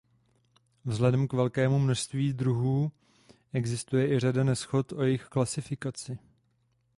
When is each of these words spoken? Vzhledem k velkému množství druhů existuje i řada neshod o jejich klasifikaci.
Vzhledem 0.85 1.27
k 1.27 1.33
velkému 1.33 1.79
množství 1.79 2.33
druhů 2.33 2.91
existuje 3.53 4.09
i 4.15 4.19
řada 4.19 4.43
neshod 4.43 4.91
o 4.91 5.03
jejich 5.03 5.25
klasifikaci. 5.25 6.19